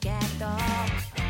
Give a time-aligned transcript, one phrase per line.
[0.00, 1.21] together